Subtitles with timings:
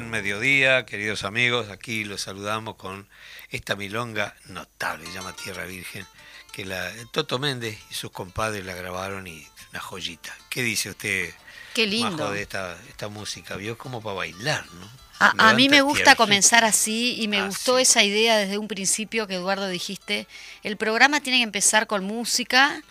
[0.00, 1.68] Buen mediodía, queridos amigos.
[1.68, 3.06] Aquí los saludamos con
[3.50, 6.06] esta milonga notable, se llama Tierra Virgen,
[6.52, 10.34] que la, Toto Méndez y sus compadres la grabaron y una joyita.
[10.48, 11.34] ¿Qué dice usted,
[11.74, 12.30] Qué lindo.
[12.30, 13.56] de esta, esta música?
[13.56, 14.88] Vio como para bailar, ¿no?
[15.18, 19.34] A, mí me gusta comenzar así y me gustó esa idea desde un principio que
[19.34, 20.26] Eduardo dijiste.
[20.62, 22.82] El programa tiene que empezar con música,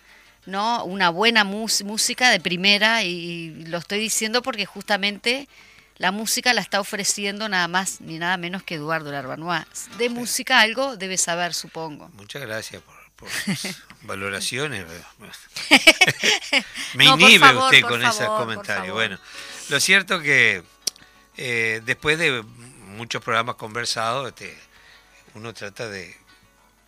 [0.46, 0.84] ¿no?
[0.84, 5.48] Una buena música de primera y lo estoy diciendo porque justamente
[6.00, 9.66] la música la está ofreciendo nada más ni nada menos que Eduardo Larbanois.
[9.98, 12.08] De música algo debe saber, supongo.
[12.14, 12.82] Muchas gracias
[13.16, 14.86] por, sus valoraciones.
[16.94, 18.94] Me inhibe usted con esos comentarios.
[18.94, 19.18] Bueno,
[19.68, 20.62] lo cierto que
[21.36, 22.44] eh, después de
[22.96, 24.58] muchos programas conversados, este,
[25.34, 26.16] uno trata de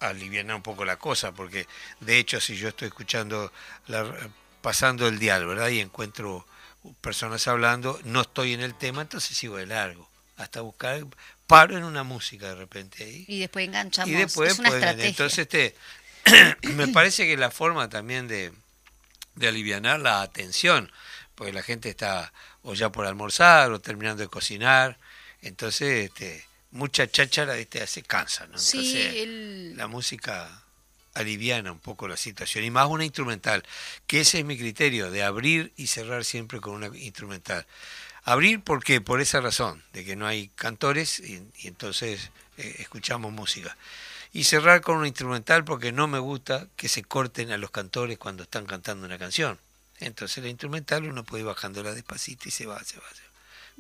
[0.01, 1.67] aliviar un poco la cosa, porque
[2.01, 3.53] de hecho si yo estoy escuchando,
[4.63, 5.69] pasando el dial, ¿verdad?
[5.69, 6.47] Y encuentro
[7.01, 11.05] personas hablando, no estoy en el tema, entonces sigo de largo, hasta buscar,
[11.47, 13.25] paro en una música de repente ahí.
[13.29, 14.11] Y después enganchamos.
[14.11, 14.59] Y después,
[14.99, 15.75] entonces este,
[16.75, 18.53] me parece que la forma también de,
[19.35, 20.91] de aliviar la atención,
[21.35, 22.33] porque la gente está
[22.63, 24.99] o ya por almorzar o terminando de cocinar,
[25.41, 28.59] entonces este, mucha cháchara este, se cansa, ¿no?
[28.59, 29.27] Entonces,
[29.77, 30.62] la música
[31.15, 33.63] aliviana un poco la situación, y más una instrumental,
[34.07, 37.67] que ese es mi criterio, de abrir y cerrar siempre con una instrumental.
[38.25, 43.77] Abrir porque por esa razón, de que no hay cantores y, entonces eh, escuchamos música.
[44.33, 48.19] Y cerrar con una instrumental porque no me gusta que se corten a los cantores
[48.19, 49.59] cuando están cantando una canción.
[49.99, 53.32] Entonces la instrumental uno puede ir bajándola despacito y se va, se va, se va.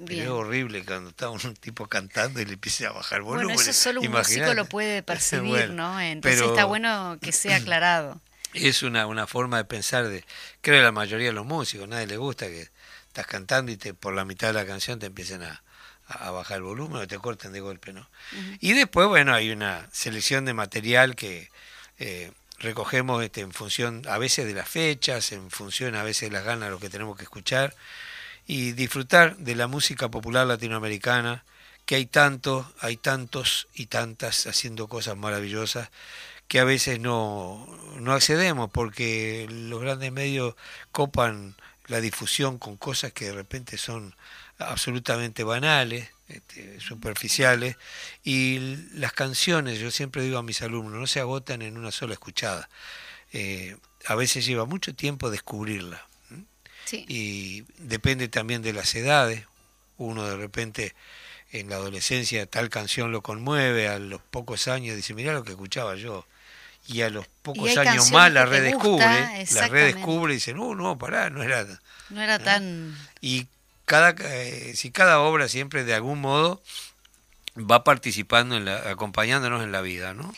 [0.06, 3.54] Pero es horrible cuando está un tipo cantando y le empieza a bajar volumen.
[3.54, 6.00] Bueno, eso solo un músico lo puede percibir, ¿no?
[6.00, 8.20] Entonces está bueno que sea aclarado.
[8.54, 10.26] Es una, una forma de pensar de,
[10.60, 12.68] creo que la mayoría de los músicos, nadie le gusta que
[13.06, 15.62] estás cantando y te, por la mitad de la canción te empiecen a,
[16.30, 18.06] bajar el volumen o te corten de golpe, ¿no?
[18.60, 21.48] Y después, bueno, hay una selección de material que
[21.98, 26.34] eh, recogemos este, en función a veces de las fechas, en función a veces de
[26.34, 27.74] las ganas de lo que tenemos que escuchar
[28.46, 31.44] y disfrutar de la música popular latinoamericana,
[31.86, 35.90] que hay tantos, hay tantos y tantas haciendo cosas maravillosas
[36.48, 37.66] que a veces no,
[37.98, 40.54] no accedemos porque los grandes medios
[40.90, 41.56] copan
[41.86, 44.14] la difusión con cosas que de repente son
[44.58, 47.76] absolutamente banales, este, superficiales,
[48.22, 52.14] y las canciones, yo siempre digo a mis alumnos, no se agotan en una sola
[52.14, 52.68] escuchada.
[53.32, 56.06] Eh, a veces lleva mucho tiempo descubrirla.
[56.92, 59.44] Y depende también de las edades.
[59.98, 60.94] Uno de repente
[61.52, 65.52] en la adolescencia tal canción lo conmueve, a los pocos años dice, mira lo que
[65.52, 66.26] escuchaba yo.
[66.88, 71.30] Y a los pocos años más la redescubre, la redescubre y dice, no, no, pará,
[71.30, 71.66] no era...
[72.10, 72.96] No era tan...
[73.20, 73.46] Y
[73.84, 76.60] cada, eh, si cada obra siempre de algún modo
[77.56, 80.34] va participando, en la, acompañándonos en la vida, ¿no?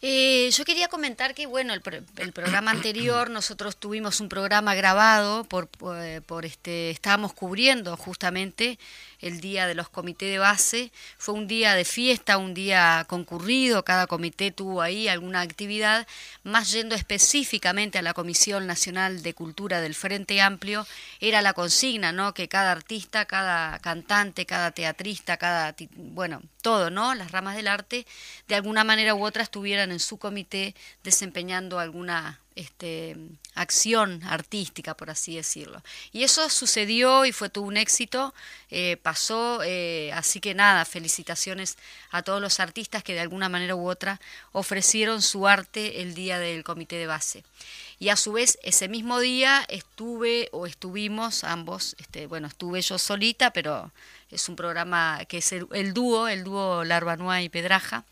[0.00, 1.82] Eh, yo quería comentar que, bueno, el,
[2.18, 7.96] el, programa anterior nosotros tuvimos un programa grabado por, por, eh, por, este, estábamos cubriendo
[7.96, 8.78] justamente
[9.20, 10.92] el día de los comités de base.
[11.18, 16.06] Fue un día de fiesta, un día concurrido, cada comité tuvo ahí alguna actividad,
[16.44, 20.86] más yendo específicamente a la Comisión Nacional de Cultura del Frente Amplio,
[21.18, 22.34] era la consigna, ¿no?
[22.34, 27.14] Que cada artista, cada cantante, cada teatrista, cada, bueno, todo, ¿no?
[27.14, 28.06] Las ramas del arte,
[28.46, 33.16] de alguna manera u otra estuvieran en su comité desempeñando alguna este,
[33.58, 35.82] acción artística, por así decirlo.
[36.12, 38.34] Y eso sucedió y fue todo un éxito,
[38.70, 41.76] eh, pasó, eh, así que nada, felicitaciones
[42.10, 44.20] a todos los artistas que de alguna manera u otra
[44.52, 47.44] ofrecieron su arte el día del comité de base.
[47.98, 52.96] Y a su vez, ese mismo día estuve o estuvimos ambos, este, bueno, estuve yo
[52.96, 53.90] solita, pero
[54.30, 58.04] es un programa que es el, dúo, el dúo Larbanua y Pedraja,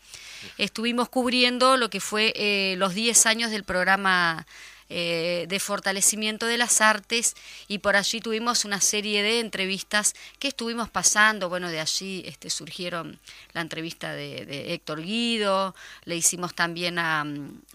[0.57, 4.45] estuvimos cubriendo lo que fue eh, los 10 años del programa
[4.89, 7.35] eh, de fortalecimiento de las artes
[7.67, 12.49] y por allí tuvimos una serie de entrevistas que estuvimos pasando, bueno, de allí este,
[12.49, 13.19] surgieron
[13.51, 15.75] la entrevista de, Héctor Guido,
[16.05, 17.25] le hicimos también a,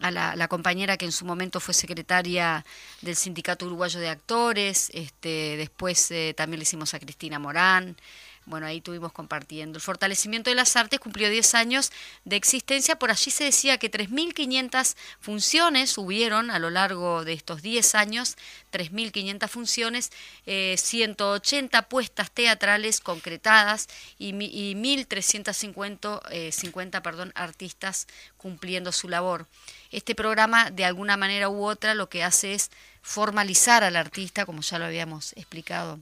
[0.01, 2.65] la, compañera que en su momento fue secretaria
[3.03, 7.97] del Sindicato Uruguayo de Actores, este, después eh, también le hicimos a Cristina Morán,
[8.45, 9.77] bueno, ahí estuvimos compartiendo.
[9.79, 11.93] El fortalecimiento de las artes cumplió 10 años
[12.25, 12.99] de existencia.
[12.99, 18.37] Por allí se decía que 3.500 funciones hubieron a lo largo de estos 10 años,
[18.73, 20.11] 3.500 funciones,
[20.45, 29.47] 180 eh, puestas teatrales concretadas y, y 1.350 eh, perdón, artistas cumpliendo su labor.
[29.93, 32.71] Este programa, de alguna manera u otra, lo que hace es
[33.03, 36.01] formalizar al artista, como ya lo habíamos explicado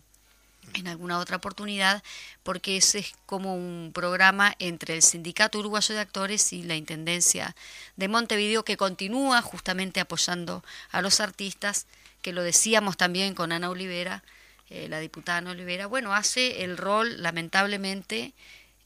[0.74, 2.02] en alguna otra oportunidad,
[2.42, 7.54] porque ese es como un programa entre el Sindicato Uruguayo de Actores y la Intendencia
[7.96, 11.86] de Montevideo que continúa justamente apoyando a los artistas,
[12.22, 14.22] que lo decíamos también con Ana Olivera,
[14.68, 18.32] eh, la diputada Ana Olivera, bueno, hace el rol, lamentablemente,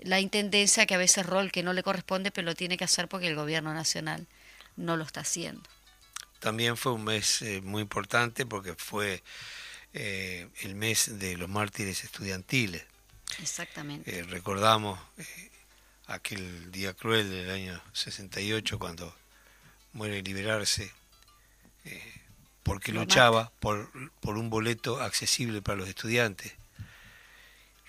[0.01, 3.09] la Intendencia, que a veces rol que no le corresponde, pero lo tiene que hacer
[3.09, 4.27] porque el Gobierno Nacional
[4.77, 5.63] no lo está haciendo.
[6.41, 9.23] También fue un mes eh, muy importante porque fue
[9.95, 12.83] eh, el mes de los mártires estudiantiles.
[13.41, 14.19] Exactamente.
[14.19, 15.51] Eh, recordamos eh,
[16.07, 19.15] aquel día cruel del año 68 cuando
[19.93, 20.91] muere liberarse
[22.65, 26.55] porque luchaba por, por un boleto accesible para los estudiantes.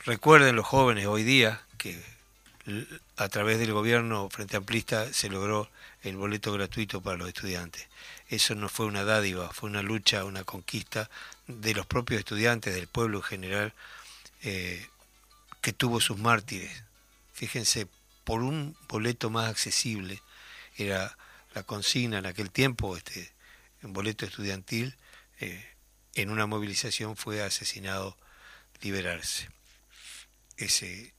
[0.04, 2.00] Recuerden los jóvenes hoy día que
[3.18, 5.70] a través del gobierno frente amplista se logró
[6.04, 7.88] el boleto gratuito para los estudiantes.
[8.30, 11.10] Eso no fue una dádiva, fue una lucha, una conquista
[11.48, 13.74] de los propios estudiantes, del pueblo en general,
[14.42, 14.88] eh,
[15.62, 16.84] que tuvo sus mártires.
[17.34, 17.88] Fíjense,
[18.24, 20.22] por un boleto más accesible,
[20.78, 21.18] era
[21.54, 23.32] la consigna en aquel tiempo, este,
[23.82, 24.96] boleto estudiantil,
[25.40, 25.64] eh,
[26.16, 28.18] en una movilización fue asesinado
[28.82, 29.50] liberarse.
[30.58, 31.14] Ese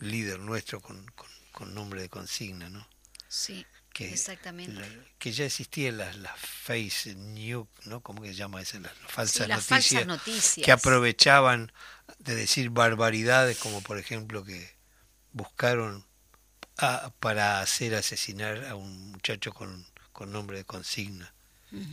[0.00, 1.06] líder nuestro con,
[1.52, 2.86] con, nombre de consigna, ¿no?
[3.28, 3.66] Sí.
[3.94, 4.82] Que, Exactamente.
[5.18, 8.00] que ya existían las, las face news, ¿no?
[8.00, 8.78] ¿Cómo que se llama eso?
[8.80, 11.72] Las, falsas, noticias, falsas noticias que aprovechaban
[12.18, 14.74] de decir barbaridades como por ejemplo que
[15.32, 16.04] buscaron
[17.20, 21.32] para hacer asesinar a un muchacho con, con nombre de consigna.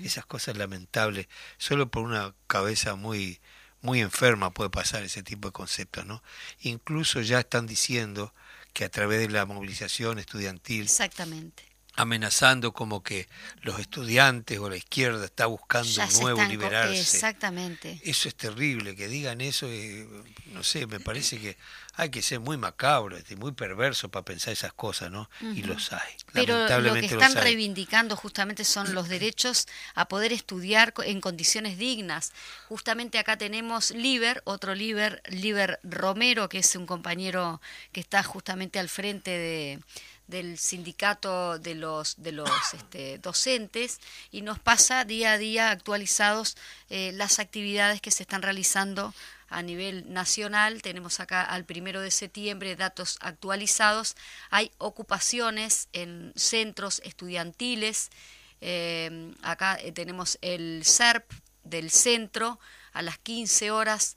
[0.04, 1.28] Esas cosas lamentables,
[1.58, 3.40] solo por una cabeza muy
[3.82, 6.22] muy enferma puede pasar ese tipo de conceptos, ¿no?
[6.60, 8.32] Incluso ya están diciendo
[8.74, 13.28] que a través de la movilización estudiantil Exactamente amenazando como que
[13.62, 17.00] los estudiantes o la izquierda está buscando un nuevo liberarse.
[17.00, 18.00] Exactamente.
[18.04, 19.68] Eso es terrible, que digan eso,
[20.48, 21.58] no sé, me parece que
[21.96, 25.30] hay que ser muy macabro y muy perverso para pensar esas cosas, ¿no?
[25.42, 26.14] Y los hay.
[26.32, 32.32] Pero lo que están reivindicando justamente son los derechos a poder estudiar en condiciones dignas.
[32.70, 38.80] Justamente acá tenemos Liber, otro Liber, Liber Romero, que es un compañero que está justamente
[38.80, 39.80] al frente de
[40.32, 44.00] del sindicato de los, de los este, docentes
[44.32, 46.58] y nos pasa día a día actualizados
[46.90, 49.14] eh, las actividades que se están realizando
[49.50, 50.82] a nivel nacional.
[50.82, 54.16] Tenemos acá al primero de septiembre datos actualizados.
[54.50, 58.10] Hay ocupaciones en centros estudiantiles.
[58.62, 61.30] Eh, acá eh, tenemos el SERP
[61.66, 62.58] del centro
[62.94, 64.16] a las 15 horas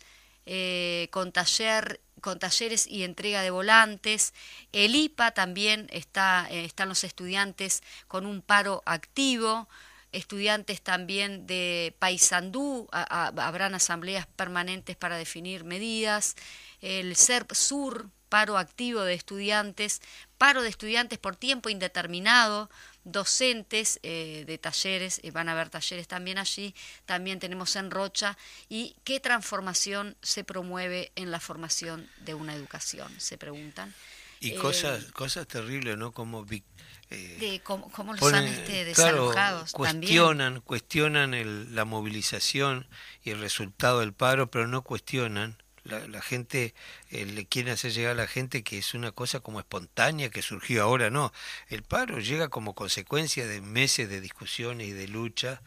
[1.11, 4.33] con taller con talleres y entrega de volantes.
[4.73, 9.69] El IPA también está, eh, están los estudiantes con un paro activo.
[10.11, 16.35] Estudiantes también de Paysandú, habrán asambleas permanentes para definir medidas.
[16.81, 20.01] El SERP Sur, paro activo de estudiantes,
[20.45, 22.69] paro de estudiantes por tiempo indeterminado,
[23.05, 26.75] docentes eh, de talleres, eh, van a haber talleres también allí,
[27.07, 28.37] también tenemos en Rocha,
[28.69, 33.95] y qué transformación se promueve en la formación de una educación, se preguntan.
[34.39, 36.13] Y cosas, eh, cosas terribles, ¿no?
[36.13, 42.87] Como de cómo, los han este, desalojados cuestionan cuestionan la movilización
[43.23, 46.75] y el resultado del paro pero no cuestionan la, gente
[47.11, 50.43] eh, le quiere hacer llegar a la gente que es una cosa como espontánea que
[50.43, 51.33] surgió ahora, no.
[51.69, 55.61] El paro llega como consecuencia de meses de discusiones y de lucha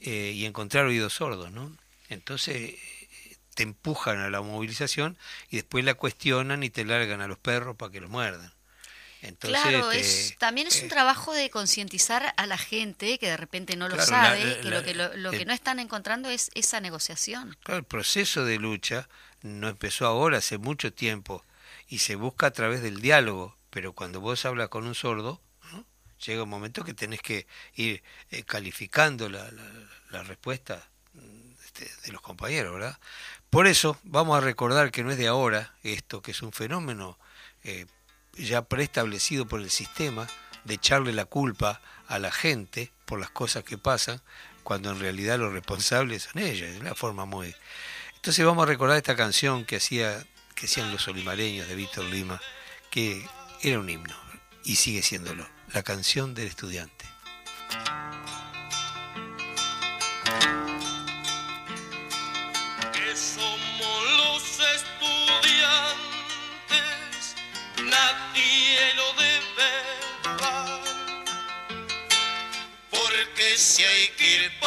[0.00, 1.76] eh, y encontrar oídos sordos, ¿no?
[2.10, 2.74] Entonces
[3.54, 5.16] te empujan a la movilización
[5.48, 8.52] y después la cuestionan y te largan a los perros para que los muerdan.
[9.22, 13.38] Entonces, claro, es, también es un eh, trabajo de concientizar a la gente que de
[13.38, 17.56] repente no lo sabe, que lo, que, lo, que no están encontrando es esa negociación.
[17.62, 19.08] Claro, el proceso de lucha
[19.44, 21.44] no empezó ahora, hace mucho tiempo,
[21.86, 25.40] y se busca a través del diálogo, pero cuando vos hablas con un sordo,
[26.24, 29.50] llega un momento que tenés que ir eh, calificando la,
[30.10, 30.88] la, respuesta
[31.66, 32.98] este, de los compañeros, ¿verdad?
[33.50, 37.18] Por eso vamos a recordar que no es de ahora esto, que es un fenómeno
[37.64, 37.84] eh,
[38.38, 40.26] ya preestablecido por el sistema
[40.64, 44.22] de echarle la culpa a la gente por las cosas que pasan,
[44.62, 47.54] cuando en realidad los responsables son ellos, de una forma muy
[48.24, 52.40] entonces vamos a recordar esta canción que, hacía, que hacían los olimareños de Víctor Lima,
[52.90, 53.22] que
[53.60, 54.16] era un himno
[54.64, 57.04] y sigue siéndolo, la canción del estudiante.
[62.94, 64.42] Que somos los
[64.74, 66.16] estudiantes,
[67.82, 69.70] nadie lo debe
[72.90, 74.63] porque si hay que ir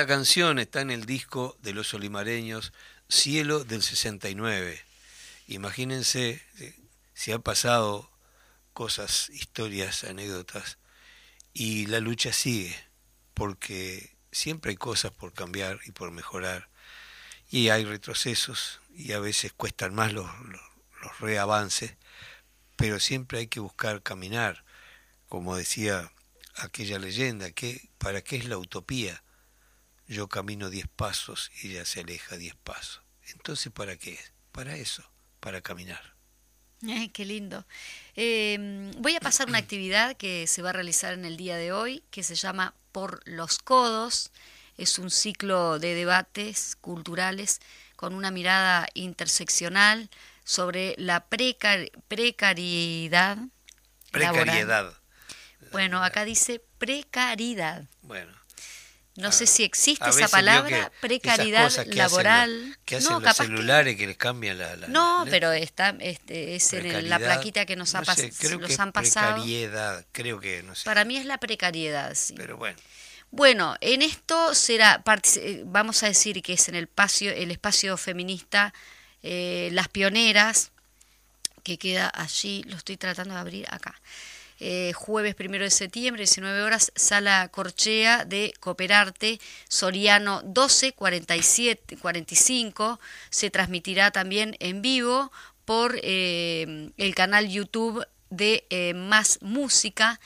[0.00, 2.72] Esta canción está en el disco de los olimareños
[3.10, 4.82] Cielo del 69.
[5.46, 6.74] Imagínense eh,
[7.12, 8.10] si han pasado
[8.72, 10.78] cosas, historias, anécdotas,
[11.52, 12.74] y la lucha sigue,
[13.34, 16.70] porque siempre hay cosas por cambiar y por mejorar,
[17.50, 20.30] y hay retrocesos, y a veces cuestan más los,
[21.02, 21.98] los reavances,
[22.76, 24.64] pero siempre hay que buscar caminar,
[25.28, 26.10] como decía
[26.54, 29.22] aquella leyenda, que ¿para qué es la utopía?
[30.14, 33.02] Yo camino diez pasos y ella se aleja diez pasos.
[33.32, 34.18] Entonces, ¿para qué?
[34.50, 36.16] Para eso, para caminar.
[37.12, 37.64] qué lindo.
[38.16, 41.72] Em, voy a pasar una actividad que se va a realizar en el día de
[41.72, 44.32] hoy, que se llama Por los Codos.
[44.76, 47.60] Es un ciclo de debates culturales
[47.94, 50.10] con una mirada interseccional
[50.42, 53.38] sobre la precariedad.
[54.10, 54.92] Precariedad.
[55.70, 57.84] Bueno, acá dice precariedad.
[58.02, 58.39] Bueno.
[59.20, 62.78] No sé si existe esa palabra, precariedad laboral.
[62.84, 67.08] Que hacen no, los celulares que, les cambian la, No, pero está este, es en
[67.08, 69.34] la plaquita que nos ha los han pasado.
[69.34, 70.84] Precariedad, creo que no sé.
[70.84, 72.34] Para mí es la precariedad, sí.
[72.36, 72.78] Pero bueno.
[73.32, 75.02] Bueno, en esto será,
[75.36, 78.74] eh, vamos a decir que es en el espacio, el espacio feminista
[79.22, 80.72] eh, Las Pioneras,
[81.62, 83.94] que queda allí, lo estoy tratando de abrir acá.
[84.62, 93.00] Eh, jueves primero de septiembre, 19 horas, Sala Corchea de Cooperarte, Soriano 12, 47, 45.
[93.30, 95.32] Se transmitirá también en vivo
[95.64, 100.20] por eh, el canal YouTube de eh, Más Música.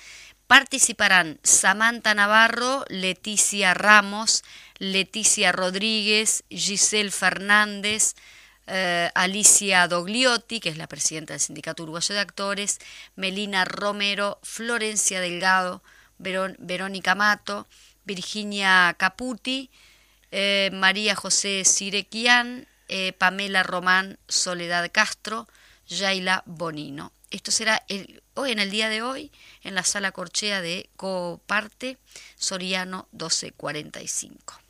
[0.49, 4.43] Participarán Samantha Navarro, Leticia Ramos,
[4.79, 8.15] Leticia Rodríguez, Giselle Fernández,
[8.67, 12.79] eh, Alicia Dogliotti, que es la presidenta del Sindicato Uruguayo de Actores,
[13.17, 15.83] Melina Romero, Florencia Delgado,
[16.19, 17.67] Verónica Mato,
[18.05, 19.71] Virginia Caputi,
[20.31, 25.47] eh, María José Sirequian, eh, Pamela Román, Soledad Castro,
[25.89, 27.13] Yaila Bonino.
[27.31, 27.85] Esto será
[28.35, 31.99] hoy en el día de hoy en la sala corchea de Coparte,
[32.37, 34.64] Soriano 1245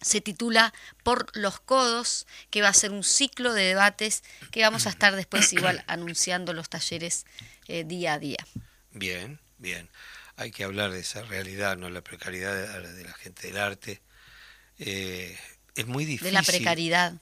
[0.00, 4.86] se titula Por los codos, que va a ser un ciclo de debates que vamos
[4.86, 7.26] a estar después igual anunciando los talleres
[7.68, 8.46] eh, día a día.
[8.92, 9.88] Bien, bien.
[10.36, 14.00] Hay que hablar de esa realidad, no la precariedad de, la gente del arte.
[14.78, 15.38] Eh,
[15.74, 16.26] es muy difícil.
[16.26, 17.14] De la precariedad.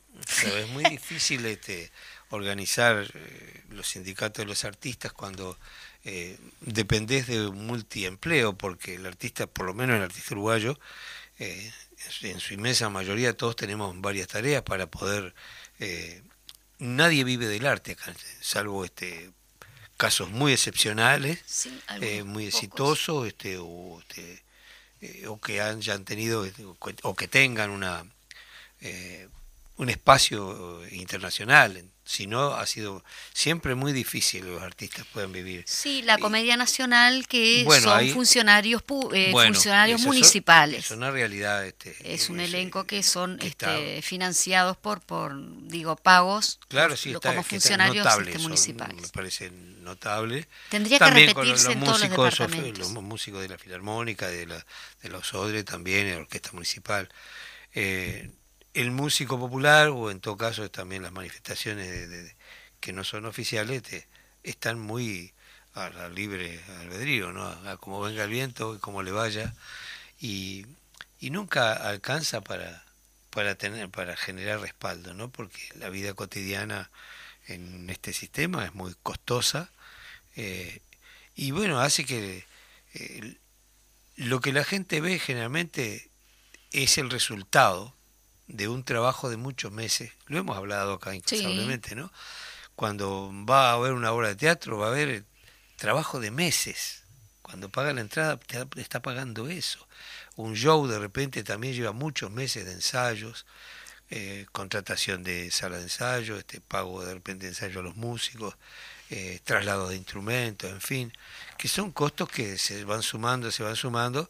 [0.58, 1.92] es muy difícil este,
[2.30, 5.58] organizar eh, los sindicatos de los artistas cuando
[6.04, 10.78] eh, dependés de un multiempleo, porque el artista, por lo menos el artista uruguayo,
[11.38, 11.72] eh,
[12.22, 15.34] en su inmensa mayoría todos tenemos varias tareas para poder...
[15.80, 16.22] Eh,
[16.78, 17.96] nadie vive del arte
[18.40, 19.30] salvo este
[19.96, 21.68] casos muy excepcionales,
[22.00, 24.42] eh, muy exitosos, este, o, este,
[25.00, 26.44] eh, o que hayan tenido
[27.02, 28.04] o que tengan una
[29.76, 35.64] un espacio internacional si no ha sido siempre muy difícil los artistas puedan vivir.
[35.66, 40.84] Sí, la Comedia Nacional que son funcionarios eh, funcionarios municipales.
[40.86, 41.64] Es una realidad.
[41.64, 45.34] Este, es un elenco que son este, financiados por por
[45.66, 46.60] digo pagos.
[46.68, 49.00] Claro, sí, como funcionarios este, municipales.
[49.00, 50.46] me parece notable.
[50.68, 52.78] Tendría que repetirse en todos los departamentos.
[52.78, 54.66] Los, músicos de la filarmónica, de la
[55.02, 57.08] de los Odre también, la orquesta municipal.
[57.74, 58.30] Eh,
[58.74, 62.34] el músico popular, o en todo caso también las manifestaciones de,
[62.80, 63.82] que no son oficiales,
[64.42, 65.32] están muy
[65.74, 67.46] a la libre albedrío, ¿no?
[67.46, 69.54] A como venga el viento como le vaya.
[70.20, 70.66] Y,
[71.20, 72.84] y nunca alcanza para,
[73.30, 75.30] para, tener, para generar respaldo, ¿no?
[75.30, 76.90] Porque la vida cotidiana
[77.46, 79.70] en este sistema es muy costosa.
[80.36, 80.80] Eh,
[81.36, 82.44] y bueno, hace que
[84.16, 86.08] lo que la gente ve generalmente
[86.70, 87.93] es el resultado
[88.46, 90.12] de un trabajo de muchos meses.
[90.26, 92.12] Lo hemos hablado acá incansablemente, ¿no?
[92.76, 95.24] Cuando va a haber una obra de teatro, va a haber
[95.76, 97.02] trabajo de meses.
[97.42, 99.86] Cuando paga la entrada, te está pagando eso.
[100.36, 103.46] Un show de repente también lleva muchos meses de ensayos,
[104.10, 108.56] eh, contratación de sala de ensayo, este pago de repente de ensayo a los músicos,
[109.10, 111.12] eh, traslado de instrumentos, en fin,
[111.58, 114.28] que son costos que se van sumando, se van sumando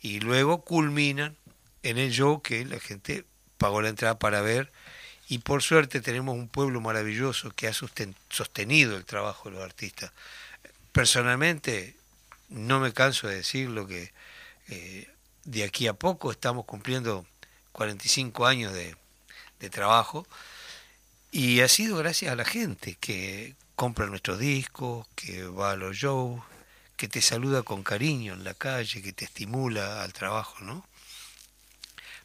[0.00, 1.36] y luego culminan
[1.82, 3.24] en el show que la gente
[3.64, 4.70] pagó la entrada para ver
[5.26, 10.12] y por suerte tenemos un pueblo maravilloso que ha sostenido el trabajo de los artistas.
[10.92, 11.96] Personalmente,
[12.50, 14.12] no me canso de decir lo que
[14.68, 15.08] eh,
[15.44, 17.24] de aquí a poco estamos cumpliendo
[17.72, 18.96] 45 años de,
[19.60, 20.26] de trabajo
[21.32, 25.96] y ha sido gracias a la gente que compra nuestros discos, que va a los
[25.96, 26.42] shows,
[26.98, 30.84] que te saluda con cariño en la calle, que te estimula al trabajo, ¿no?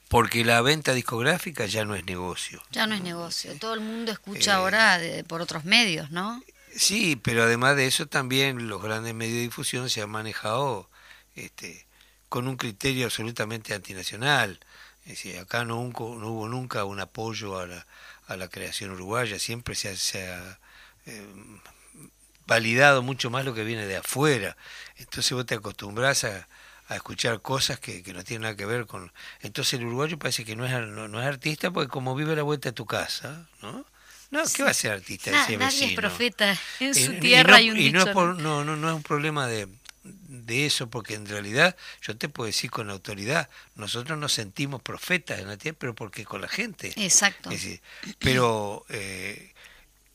[0.10, 2.62] Porque la venta discográfica ya no es negocio.
[2.72, 3.56] Ya no es negocio.
[3.58, 6.44] Todo el mundo escucha eh, ahora por otros medios, ¿no?
[6.76, 10.90] Sí, pero además de eso también los grandes medios de difusión se han manejado
[11.36, 11.86] este,
[12.28, 14.60] con un criterio absolutamente antinacional.
[15.04, 17.88] Es decir, acá no, no hubo nunca un apoyo a la,
[18.28, 19.90] a la creación uruguaya, siempre se
[20.32, 20.60] ha,
[21.06, 21.26] eh,
[22.46, 24.56] validado mucho más lo que viene de afuera.
[24.98, 26.48] Entonces vos te acostumbras a,
[26.90, 29.12] a escuchar cosas que, que, no tienen nada que ver con...
[29.42, 32.70] Entonces el uruguayo parece que no es, no, es artista porque como vive la vuelta
[32.70, 33.86] a tu casa, ¿no?
[34.32, 37.80] No, ¿qué va a ser artista ese Nadie es profeta en su tierra y, un
[37.80, 39.68] y no, es no, no, no es un problema de,
[40.04, 45.40] de eso, porque en realidad yo te puedo decir con autoridad, nosotros nos sentimos profetas
[45.40, 46.94] en la tierra, pero porque con la gente.
[46.96, 47.50] Exacto.
[48.20, 49.54] pero eh,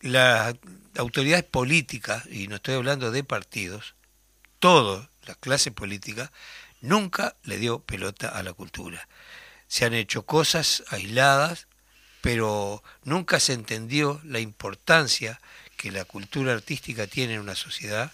[0.00, 0.54] las
[0.96, 3.94] autoridades políticas, y no estoy hablando de partidos,
[4.58, 6.30] todas las clases políticas,
[6.84, 9.08] nunca le dio pelota a la cultura.
[9.66, 11.66] Se han hecho cosas aisladas,
[12.20, 15.40] pero nunca se entendió la importancia
[15.76, 18.12] que la cultura artística tiene en una sociedad,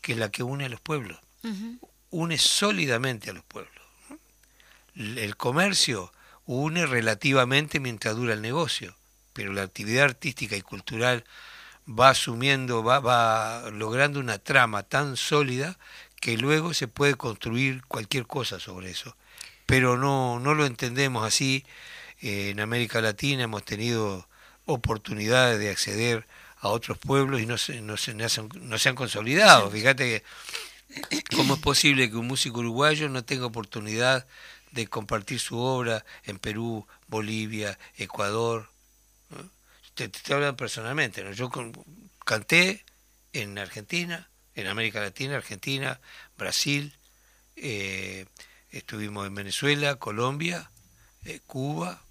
[0.00, 1.18] que es la que une a los pueblos,
[2.10, 3.72] une sólidamente a los pueblos.
[4.94, 6.12] El comercio
[6.44, 8.94] une relativamente mientras dura el negocio,
[9.32, 11.24] pero la actividad artística y cultural
[11.88, 15.78] va asumiendo, va, va logrando una trama tan sólida
[16.22, 19.16] que luego se puede construir cualquier cosa sobre eso.
[19.66, 21.66] Pero no, no lo entendemos así.
[22.20, 24.28] Eh, en América Latina hemos tenido
[24.64, 29.68] oportunidades de acceder a otros pueblos y no se, no se, no se han consolidado.
[29.68, 30.22] Fíjate
[31.10, 34.24] que, cómo es posible que un músico uruguayo no tenga oportunidad
[34.70, 38.70] de compartir su obra en Perú, Bolivia, Ecuador.
[39.94, 41.24] Te, estoy hablando personalmente.
[41.24, 41.32] ¿no?
[41.32, 41.50] Yo
[42.24, 42.84] canté
[43.32, 46.00] en Argentina, en América Latina, Argentina,
[46.36, 46.94] Brasil,
[47.56, 48.26] eh,
[48.70, 50.70] estuvimos en Venezuela, Colombia,
[51.24, 52.02] eh, Cuba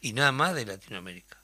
[0.00, 1.38] y nada más de Latinoamérica.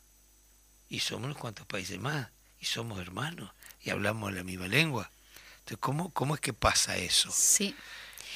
[0.88, 2.28] Y somos unos cuantos países más,
[2.60, 3.50] y somos hermanos,
[3.82, 5.10] y hablamos la misma lengua.
[5.58, 7.30] Entonces, ¿cómo, cómo es que pasa eso?
[7.30, 7.76] Sí.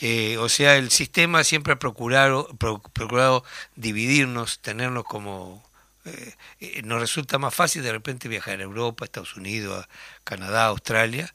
[0.01, 3.45] Eh, o sea, el sistema siempre ha procurado, procurado
[3.77, 5.65] dividirnos, tenernos como
[6.05, 9.89] eh, eh, nos resulta más fácil de repente viajar a Europa, Estados Unidos, a
[10.25, 11.33] Canadá, Australia,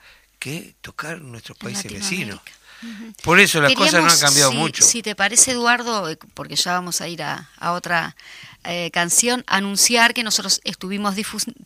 [0.47, 2.39] que tocar nuestros países vecinos.
[3.23, 4.83] Por eso las cosas no han cambiado mucho.
[4.83, 8.15] Si te parece, Eduardo, eh, porque ya vamos a ir a, a otra
[8.69, 11.15] eh, canción anunciar que nosotros estuvimos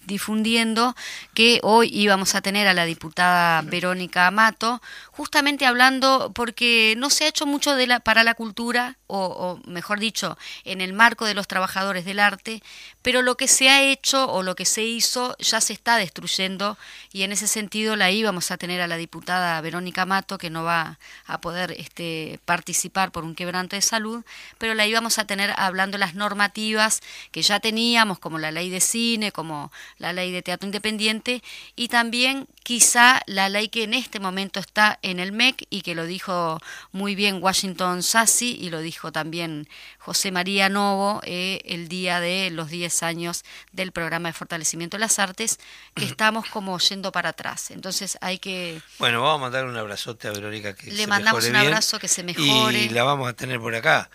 [0.05, 0.95] difundiendo
[1.33, 7.23] que hoy íbamos a tener a la diputada Verónica Amato, justamente hablando porque no se
[7.23, 11.33] ha hecho mucho de la, para la cultura, o, mejor dicho, en el marco de
[11.33, 12.61] los trabajadores del arte,
[13.01, 16.77] pero lo que se ha hecho o lo que se hizo ya se está destruyendo
[17.11, 20.63] y en ese sentido la íbamos a tener a la diputada Verónica Mato, que no
[20.63, 24.23] va a poder este, participar por un quebrante de salud,
[24.57, 28.79] pero la íbamos a tener hablando las normativas que ya teníamos, como la ley de
[28.79, 31.41] cine, como la ley de teatro independiente,
[31.75, 35.95] y también quizá la ley que en este momento está en el MEC y que
[35.95, 36.59] lo dijo
[36.91, 42.49] muy bien Washington Sassi y lo dijo también José María Novo eh, el día de
[42.51, 45.59] los 10 años del programa de fortalecimiento de las artes,
[45.95, 47.71] que estamos como yendo para atrás.
[47.71, 48.81] Entonces hay que...
[48.99, 52.23] Bueno, vamos a mandar un abrazote a Verónica que Le mandamos un abrazo que se
[52.23, 52.79] mejore.
[52.79, 54.09] Y la vamos a tener por acá.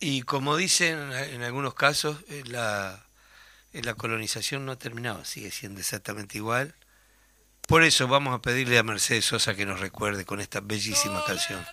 [0.00, 3.06] Y como dicen en algunos casos, eh, la,
[3.72, 6.74] eh, la colonización no ha terminado, sigue siendo exactamente igual.
[7.68, 11.64] Por eso vamos a pedirle a Mercedes Sosa que nos recuerde con esta bellísima canción.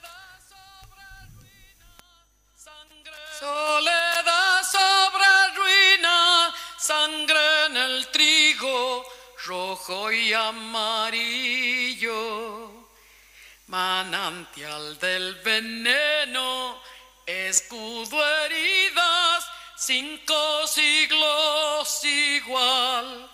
[3.40, 5.26] Soledad sobre
[5.58, 9.04] ruina, sangre en el trigo,
[9.46, 11.10] rojo y amarillo
[13.70, 16.82] manantial del veneno,
[17.26, 23.30] escudo heridas, cinco siglos igual.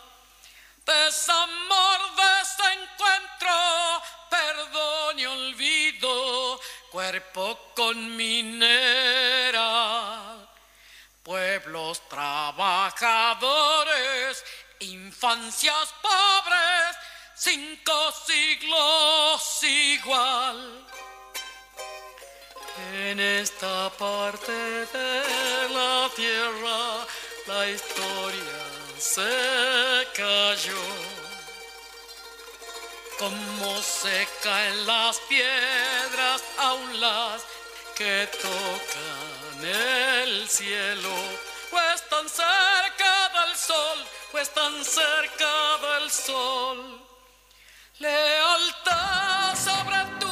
[0.86, 6.60] Desamor, desencuentro, perdón y olvido,
[6.92, 10.36] cuerpo con minera.
[11.24, 14.44] Pueblos trabajadores,
[14.80, 16.98] infancias pobres,
[17.36, 20.86] cinco siglos igual.
[22.94, 27.06] En esta parte de la tierra
[27.48, 28.60] la historia
[28.98, 30.86] se cayó.
[33.20, 37.44] Como se caen las piedras aulas
[37.96, 41.16] que tocan el cielo,
[41.72, 47.15] pues tan cerca del sol, pues tan cerca del sol.
[47.98, 50.25] Lealtad sobre tumbas,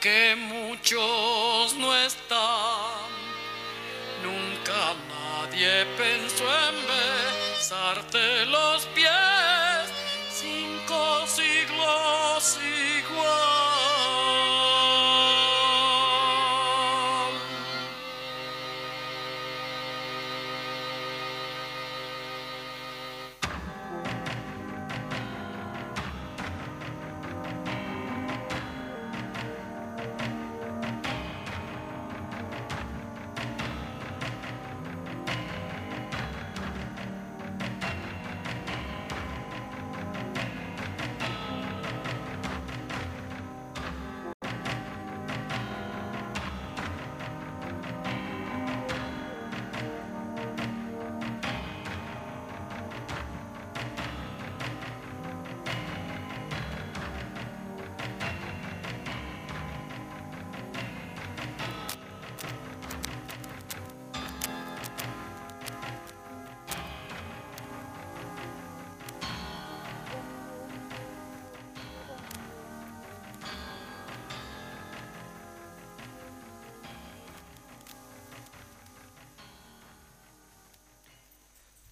[0.00, 2.29] aunque muchos no están,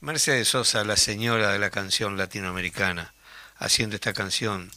[0.09, 3.13] Mercedes Sosa, la señora de la canción latinoamericana,
[3.59, 4.71] haciendo esta canción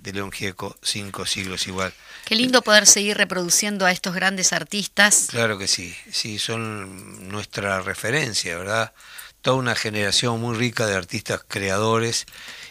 [0.00, 1.92] de León Gieco, cinco siglos igual.
[2.24, 5.26] Qué lindo poder seguir reproduciendo a estos grandes artistas.
[5.28, 8.94] Claro que sí, sí, son nuestra referencia, ¿verdad?
[9.42, 12.24] Toda una generación muy rica de artistas creadores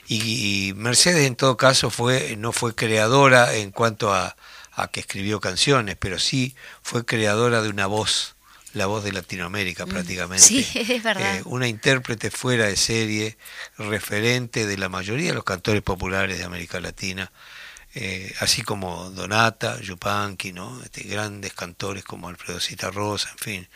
[0.08, 4.36] y, y Mercedes en todo caso fue, no fue creadora en cuanto a,
[4.72, 8.36] a que escribió canciones, pero sí fue creadora de una voz
[8.74, 10.44] la voz de Latinoamérica prácticamente.
[10.44, 11.38] Sí, es verdad.
[11.38, 13.38] Eh, una intérprete fuera de serie,
[13.78, 17.32] referente de la mayoría de los cantores populares de América Latina,
[17.96, 20.82] eh, así como Donata, Yupanqui, ¿no?
[20.84, 23.68] Este, grandes cantores como Alfredo Citarrosa, en fin.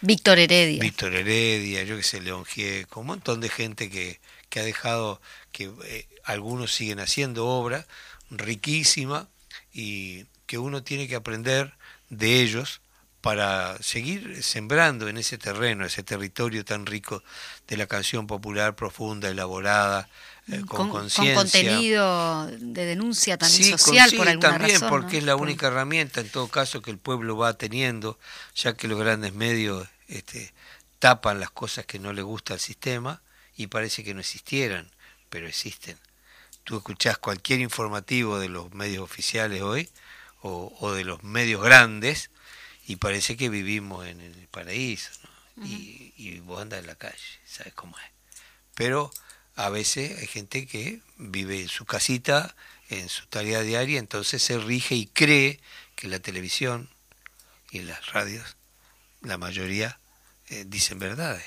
[0.00, 0.80] Víctor Heredia.
[0.80, 5.20] Víctor Heredia, yo que sé, León Gieco, un montón de gente que, que ha dejado,
[5.50, 7.86] que eh, algunos siguen haciendo obra
[8.30, 9.28] riquísima
[9.72, 11.74] y que uno tiene que aprender
[12.08, 12.80] de ellos
[13.26, 17.24] para seguir sembrando en ese terreno, ese territorio tan rico
[17.66, 20.08] de la canción popular profunda, elaborada,
[20.46, 21.34] eh, con conciencia.
[21.34, 25.18] Con contenido de denuncia también sí, social con, por sí, alguna también, razón, porque ¿no?
[25.18, 28.16] es la única herramienta en todo caso que el pueblo va teniendo,
[28.54, 30.54] ya que los grandes medios este,
[31.00, 33.22] tapan las cosas que no le gusta al sistema
[33.56, 34.88] y parece que no existieran,
[35.30, 35.98] pero existen.
[36.62, 39.90] Tú escuchás cualquier informativo de los medios oficiales hoy
[40.42, 42.30] o, o de los medios grandes
[42.86, 45.10] y parece que vivimos en el paraíso.
[45.22, 45.66] ¿no?
[45.66, 48.04] y, y, vos andas en la calle, sabes cómo es.
[48.74, 49.10] Pero
[49.54, 52.54] a veces hay gente que vive en su casita,
[52.90, 55.60] en su tarea diaria, entonces se rige y cree
[55.94, 56.90] que la televisión
[57.70, 58.56] y las radios,
[59.22, 59.98] la mayoría,
[60.50, 61.44] eh, dicen verdades.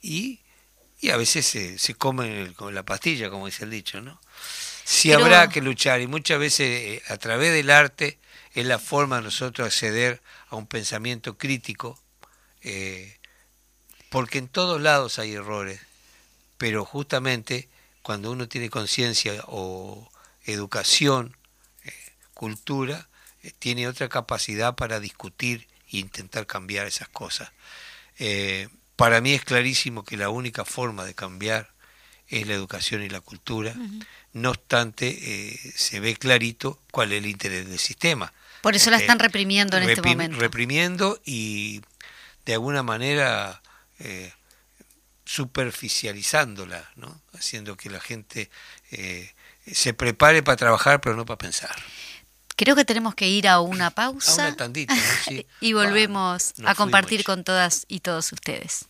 [0.00, 0.40] Y,
[1.00, 4.20] y a veces se, se comen con la pastilla, como dice el dicho, ¿no?
[4.84, 8.18] Si habrá que luchar, y muchas veces eh, a través del arte
[8.52, 11.98] es la forma de nosotros acceder a un pensamiento crítico,
[12.62, 13.16] eh,
[14.10, 15.80] porque en todos lados hay errores,
[16.58, 17.68] pero justamente
[18.02, 20.10] cuando uno tiene conciencia o
[20.44, 21.36] educación,
[21.84, 21.92] eh,
[22.34, 23.08] cultura,
[23.42, 27.50] eh, tiene otra capacidad para discutir e intentar cambiar esas cosas.
[28.96, 31.70] Para mí es clarísimo que la única forma de cambiar
[32.28, 33.74] es la educación y la cultura.
[34.34, 38.34] No obstante, se ve clarito cuál es el interés del sistema.
[38.62, 40.38] Por eso la están reprimiendo en este momento.
[40.38, 41.80] Reprimiendo y
[42.44, 43.62] de alguna manera
[45.24, 47.20] superficializándola, ¿no?
[47.34, 48.50] haciendo que la gente
[49.72, 51.76] se prepare para trabajar, pero no para pensar.
[52.60, 54.54] Creo que tenemos que ir a una pausa
[55.60, 58.89] y volvemos a compartir con todas y todos ustedes.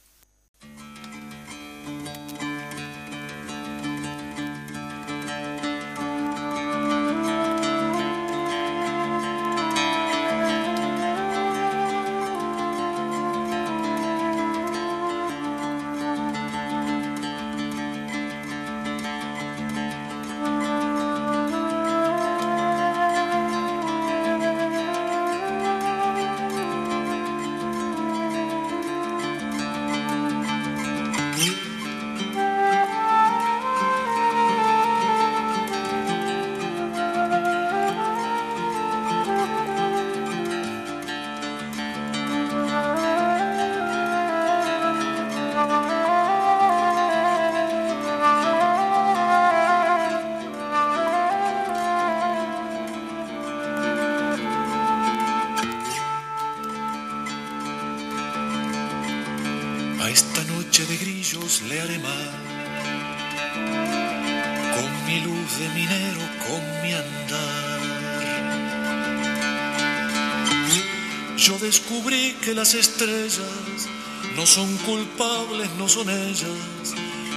[72.54, 73.88] Las estrellas
[74.36, 76.94] no son culpables, no son ellas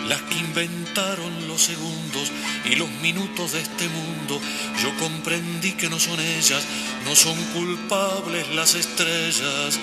[0.07, 2.29] las que inventaron los segundos
[2.65, 4.41] y los minutos de este mundo.
[4.81, 6.63] Yo comprendí que no son ellas,
[7.05, 9.79] no son culpables las estrellas,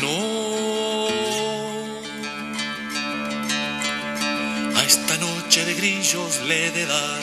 [0.00, 0.43] no.
[6.46, 7.22] Le he de dar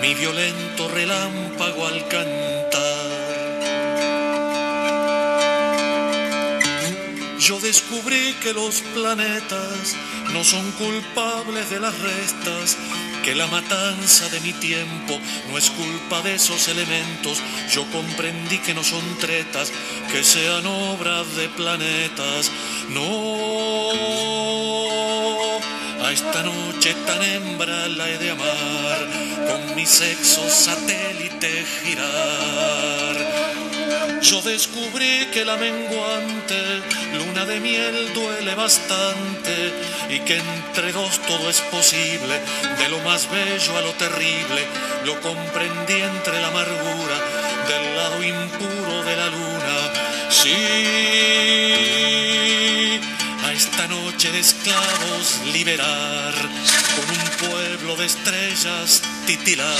[0.00, 3.24] mi violento relámpago al cantar
[7.46, 9.96] yo descubrí que los planetas
[10.32, 12.78] no son culpables de las restas,
[13.22, 17.42] que la matanza de mi tiempo no es culpa de esos elementos.
[17.70, 19.70] Yo comprendí que no son tretas,
[20.10, 22.50] que sean obras de planetas.
[22.88, 23.02] No,
[26.14, 29.00] esta noche tan hembra la he de amar,
[29.48, 33.54] con mi sexo satélite girar
[34.24, 36.56] yo descubrí que la menguante
[37.12, 39.72] luna de miel duele bastante
[40.08, 42.40] y que entre dos todo es posible,
[42.78, 44.62] de lo más bello a lo terrible,
[45.04, 47.18] lo comprendí entre la amargura
[47.68, 49.92] del lado impuro de la luna.
[50.30, 50.54] Sí,
[53.74, 56.32] esta noche de esclavos liberar,
[56.94, 59.74] con un pueblo de estrellas titilar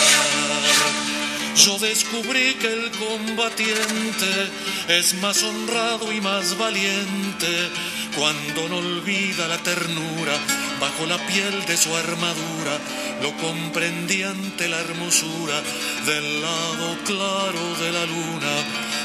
[1.56, 4.50] yo descubrí que el combatiente
[4.88, 7.70] es más honrado y más valiente
[8.16, 10.32] cuando no olvida la ternura
[10.80, 12.80] bajo la piel de su armadura.
[13.22, 15.62] Lo comprendí ante la hermosura
[16.04, 18.50] del lado claro de la luna.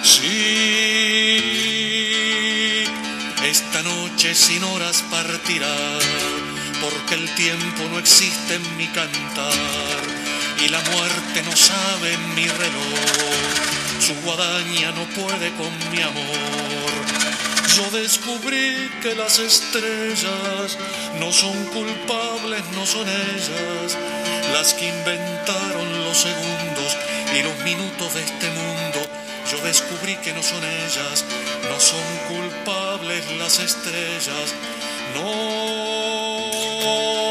[0.04, 1.60] Sí,
[3.44, 5.76] esta noche sin horas partirá,
[6.82, 10.00] porque el tiempo no existe en mi cantar
[10.64, 16.90] y la muerte no sabe mi reloj, su guadaña no puede con mi amor.
[17.76, 20.78] Yo descubrí que las estrellas
[21.20, 23.98] no son culpables, no son ellas
[24.54, 26.98] las que inventaron los segundos
[27.38, 28.69] y los minutos de este mundo.
[29.52, 31.26] Yo descubrí que no son ellas,
[31.64, 34.54] no son culpables las estrellas,
[35.16, 37.29] no.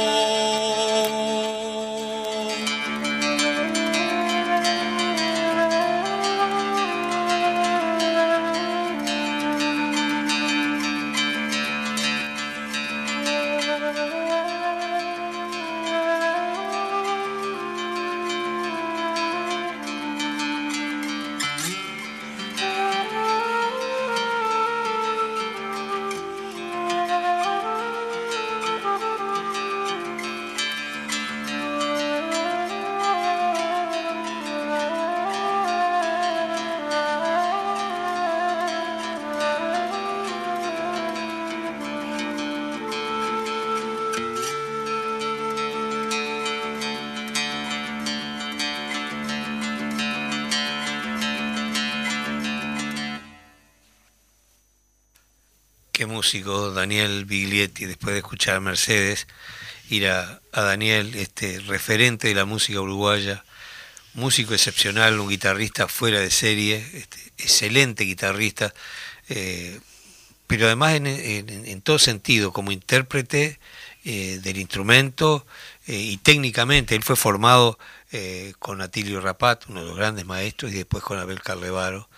[56.18, 59.28] Músico Daniel Biglietti, después de escuchar a Mercedes,
[59.88, 63.44] ir a, Daniel, este referente de la música uruguaya,
[64.14, 68.74] músico excepcional, un guitarrista fuera de serie, este, excelente guitarrista,
[69.28, 69.78] eh,
[70.48, 73.60] pero además en, todo sentido, como intérprete
[74.04, 75.46] eh, del instrumento
[75.86, 77.78] eh, y técnicamente, él fue formado
[78.58, 82.08] con Atilio Rapat, uno de los grandes maestros, y después con Abel Carlevaro.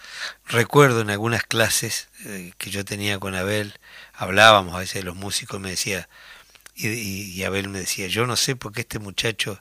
[0.47, 2.07] Recuerdo en algunas clases
[2.59, 3.75] que yo tenía con Abel,
[4.15, 6.09] hablábamos a veces de los músicos, me decía,
[6.77, 9.61] y, y Abel me decía, yo no sé por qué este muchacho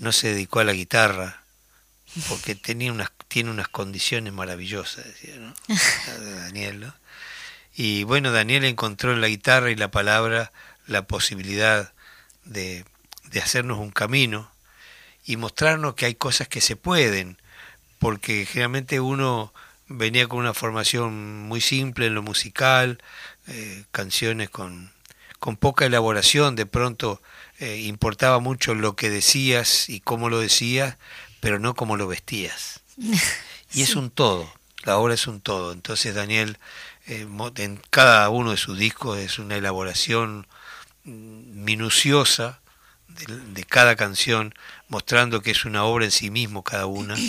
[0.00, 1.40] no se dedicó a la guitarra,
[2.28, 5.54] porque tenía unas, tiene unas condiciones maravillosas, decía, ¿no?
[6.40, 6.94] Daniel, ¿no?
[7.74, 10.52] Y bueno, Daniel encontró en la guitarra y la palabra
[10.90, 11.92] la posibilidad
[12.44, 12.84] de,
[13.30, 14.50] de hacernos un camino
[15.24, 17.38] y mostrarnos que hay cosas que se pueden,
[17.98, 19.52] porque generalmente uno
[19.86, 23.02] venía con una formación muy simple en lo musical,
[23.46, 24.92] eh, canciones con,
[25.38, 27.20] con poca elaboración, de pronto
[27.58, 30.96] eh, importaba mucho lo que decías y cómo lo decías,
[31.40, 32.80] pero no como lo vestías.
[33.72, 35.70] Y es un todo, la obra es un todo.
[35.70, 36.58] Entonces Daniel,
[37.06, 37.24] eh,
[37.54, 40.48] en cada uno de sus discos es una elaboración
[41.04, 42.60] minuciosa
[43.08, 44.54] de, cada canción,
[44.88, 47.16] mostrando que es una obra en sí mismo cada una.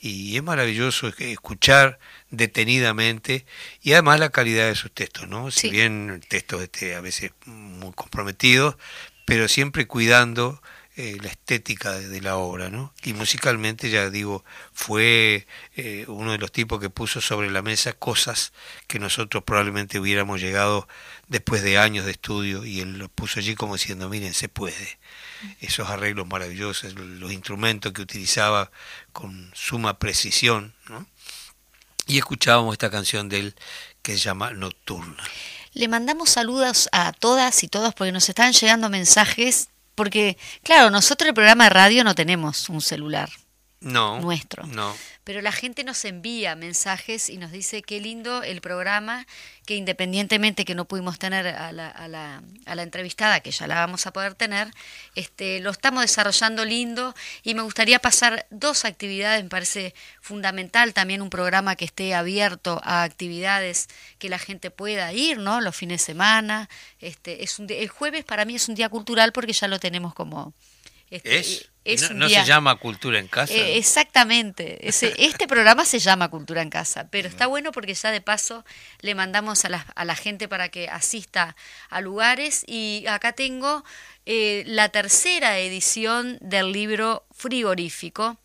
[0.00, 1.98] Y es maravilloso escuchar
[2.30, 3.44] detenidamente
[3.82, 5.50] y además la calidad de sus textos, ¿no?
[5.50, 8.76] Si bien textos este, a veces muy comprometidos,
[9.24, 10.62] pero siempre cuidando
[11.00, 12.92] eh, la estética de, la obra, ¿no?
[13.04, 15.46] Y musicalmente, ya digo, fue
[15.76, 18.52] eh, uno de los tipos que puso sobre la mesa cosas
[18.88, 20.88] que nosotros probablemente hubiéramos llegado
[21.28, 24.98] después de años de estudio y él lo puso allí como diciendo, miren, se puede.
[25.60, 28.70] Esos arreglos maravillosos, los instrumentos que utilizaba
[29.12, 31.06] con suma precisión, ¿no?
[32.06, 33.54] Y escuchábamos esta canción de él
[34.02, 35.22] que se llama Nocturna.
[35.74, 41.28] Le mandamos saludos a todas y todos porque nos están llegando mensajes porque, claro, nosotros
[41.28, 43.28] el programa de radio no tenemos un celular.
[43.80, 44.20] No.
[44.20, 44.66] Nuestro.
[44.66, 44.96] No
[45.28, 49.26] pero la gente nos envía mensajes y nos dice qué lindo el programa,
[49.66, 53.66] que independientemente que no pudimos tener a la, a la, a la entrevistada, que ya
[53.66, 54.70] la vamos a poder tener,
[55.16, 61.20] este, lo estamos desarrollando lindo y me gustaría pasar dos actividades, me parece fundamental también
[61.20, 65.60] un programa que esté abierto a actividades que la gente pueda ir, ¿no?
[65.60, 66.70] Los fines de semana,
[67.00, 70.14] este, es un, el jueves para mí es un día cultural porque ya lo tenemos
[70.14, 70.54] como
[71.10, 72.10] este, ¿Es?
[72.12, 73.54] no, se llama Cultura en Casa?
[73.54, 74.78] Eh, exactamente.
[74.88, 78.64] este programa se llama Cultura en Casa, pero está bueno porque ya de paso
[79.00, 81.56] le mandamos a la, a la gente para que asista
[81.88, 83.84] a lugares y acá tengo
[84.26, 88.38] eh, la tercera edición del libro frigorífico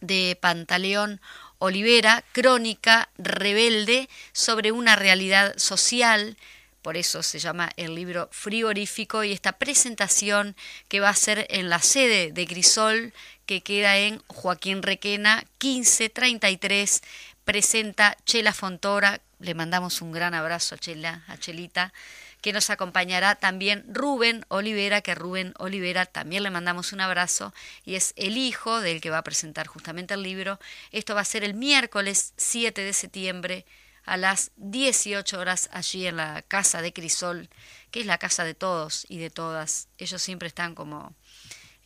[0.00, 1.20] de Pantaleón
[1.58, 6.36] Olivera, Crónica Rebelde sobre una realidad social
[6.82, 10.56] por eso se llama el libro frigorífico y esta presentación
[10.88, 13.14] que va a ser en la sede de Crisol
[13.46, 17.02] que queda en Joaquín Requena 1533
[17.44, 21.92] presenta Chela Fontora, le mandamos un gran abrazo a Chela, a Chelita,
[22.40, 27.54] que nos acompañará también Rubén Olivera, que Rubén Olivera también le mandamos un abrazo
[27.84, 30.58] y es el hijo del que va a presentar justamente el libro.
[30.90, 33.64] Esto va a ser el miércoles 7 de septiembre
[34.04, 37.48] a las 18 horas allí en la casa de Crisol,
[37.90, 39.88] que es la casa de todos y de todas.
[39.98, 41.14] Ellos siempre están como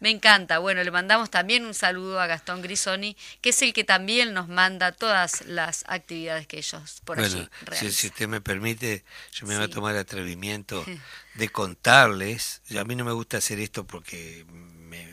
[0.00, 0.58] Me encanta.
[0.58, 4.48] Bueno, le mandamos también un saludo a Gastón Grisoni, que es el que también nos
[4.48, 7.92] manda todas las actividades que ellos por allí realizan.
[7.92, 10.84] Si, usted me permite, yo me voy a tomar el atrevimiento
[11.34, 12.62] de contarles.
[12.78, 15.06] A mí no me gusta hacer esto porque me,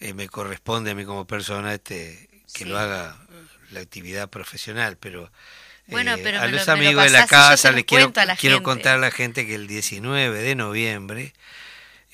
[0.00, 3.16] eh, me corresponde a mí como persona este, que lo haga
[3.70, 5.30] la actividad profesional, pero...
[5.86, 9.10] Bueno, eh, pero a los amigos de la casa les quiero, quiero contar a la
[9.10, 11.32] gente que el 19 de noviembre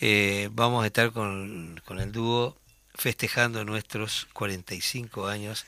[0.01, 2.57] eh, vamos a estar con, el dúo
[2.95, 5.67] festejando nuestros 45 años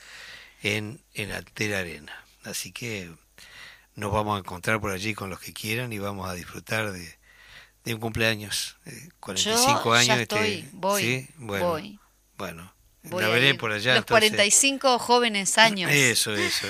[0.63, 2.13] en, en Altera Arena.
[2.43, 3.11] Así que
[3.95, 7.17] nos vamos a encontrar por allí con los que quieran y vamos a disfrutar de,
[7.83, 8.77] de un cumpleaños.
[9.19, 10.07] 45 eh, años.
[10.07, 11.99] Ya estoy, este, voy, Bueno, voy.
[12.37, 12.73] Bueno,
[13.11, 13.95] la veré por allá.
[13.95, 15.91] Los 45 jóvenes años.
[15.91, 16.67] Eso, eso.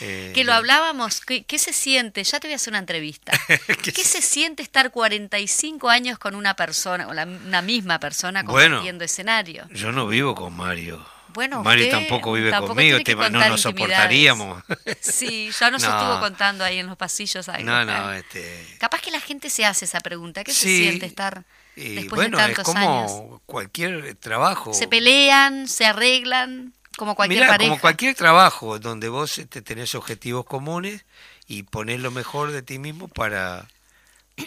[0.00, 2.22] Eh, que lo hablábamos, ¿qué, se siente?
[2.24, 3.32] Ya te voy a hacer una entrevista.
[3.82, 9.04] ¿Qué, se siente estar 45 años con una persona, o la, una misma persona compartiendo
[9.04, 9.66] escenario?
[9.70, 11.04] Yo no vivo con Mario.
[11.34, 12.98] Bueno, Mari tampoco vive conmigo,
[13.30, 14.62] no nos soportaríamos.
[15.00, 17.46] Sí, ya nos estuvo contando ahí en los pasillos.
[17.62, 18.76] no, no, este...
[18.78, 20.44] Capaz que la gente se hace esa pregunta.
[20.44, 21.44] ¿Qué se siente estar
[21.76, 24.74] después bueno, de tantos es como cualquier trabajo.
[24.74, 30.44] Se pelean, se arreglan, como cualquier Mirá, como cualquier trabajo donde vos este, tenés objetivos
[30.44, 31.04] comunes
[31.46, 33.68] y ponés lo mejor de ti mismo para,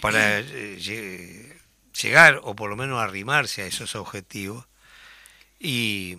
[0.00, 1.58] para eh,
[2.00, 4.66] llegar o por lo menos arrimarse a esos objetivos.
[5.60, 6.18] Y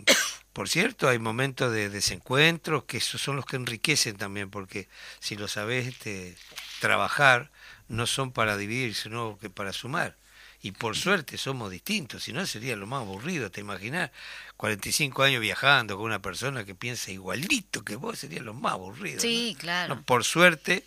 [0.53, 4.89] por cierto, hay momentos de desencuentros que esos son los que enriquecen también, porque
[5.19, 6.35] si lo sabés este,
[6.81, 7.49] trabajar,
[7.87, 10.15] no son para dividir, sino que para sumar.
[10.61, 14.11] Y por suerte somos distintos, si no sería lo más aburrido, te imaginas,
[14.57, 19.21] 45 años viajando con una persona que piensa igualito que vos, sería lo más aburrido.
[19.21, 20.01] Sí, claro.
[20.01, 20.83] por suerte,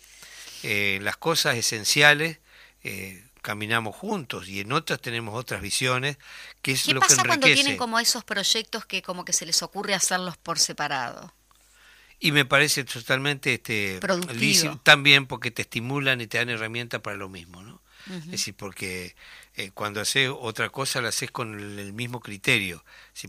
[0.61, 2.37] eh, las cosas esenciales
[2.83, 6.17] eh, caminamos juntos y en otras tenemos otras visiones
[6.61, 9.45] que es ¿Qué lo pasa que cuando tienen como esos proyectos que como que se
[9.45, 11.33] les ocurre hacerlos por separado?
[12.19, 14.79] Y me parece totalmente este Productivo.
[14.83, 17.72] también porque te estimulan y te dan herramientas para lo mismo, ¿no?
[18.07, 19.15] Es decir, porque
[19.55, 22.83] eh, cuando haces otra cosa la haces con el, mismo criterio,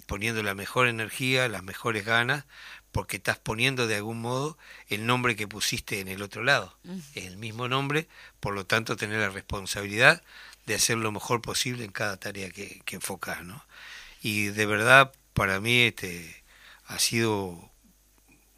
[0.06, 2.44] poniendo la mejor energía, las mejores ganas,
[2.90, 4.58] porque estás poniendo de algún modo
[4.88, 6.76] el nombre que pusiste en el otro lado.
[7.14, 8.08] Es el mismo nombre,
[8.40, 10.22] por lo tanto tener la responsabilidad
[10.66, 13.64] de hacer lo mejor posible en cada tarea que, que enfocas, ¿no?
[14.22, 16.42] Y de verdad, para mí este
[16.86, 17.70] ha sido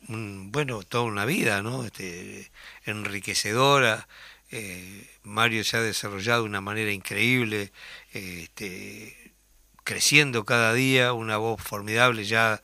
[0.08, 1.84] bueno, toda una vida, ¿no?
[1.84, 2.50] Este,
[2.84, 4.08] enriquecedora.
[4.50, 7.72] Eh, Mario se ha desarrollado de una manera increíble,
[8.12, 9.32] este,
[9.84, 12.62] creciendo cada día, una voz formidable ya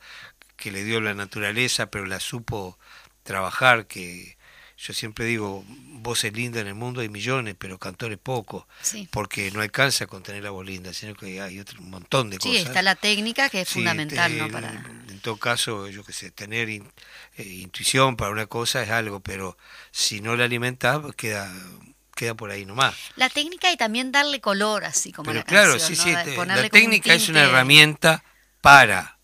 [0.55, 2.77] que le dio la naturaleza, pero la supo
[3.23, 4.37] trabajar, que
[4.85, 8.65] yo siempre digo, voces lindas en el mundo hay millones, pero cantores pocos,
[9.11, 12.37] porque no alcanza con tener la voz linda, sino que hay otro, un montón de
[12.37, 12.51] cosas.
[12.51, 14.49] Sí, está la técnica que es fundamental, ¿no?
[14.49, 14.71] Para...
[15.07, 16.83] En todo caso, yo que sé, tener eh,
[17.37, 19.57] intuición para una cosa es algo, pero
[19.91, 21.49] si no la alimentas, queda
[22.15, 22.93] queda por ahí nomás.
[23.15, 26.23] La técnica y también darle color, así como Pero la claro, canción, sí, ¿no?
[26.23, 28.23] sí, Ponerle la técnica es una herramienta
[28.61, 29.17] para,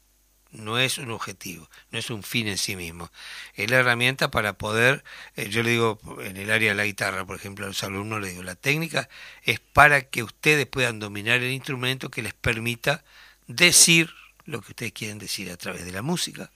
[0.52, 3.12] no es un objetivo, no es un fin en sí mismo.
[3.54, 5.04] Es la herramienta para poder,
[5.36, 8.22] eh, yo le digo en el área de la guitarra, por ejemplo, a los alumnos
[8.22, 9.10] le digo, la técnica
[9.44, 13.04] es para que ustedes puedan dominar el instrumento que les permita
[13.48, 14.14] decir
[14.46, 16.52] lo que ustedes quieren decir a través de la música,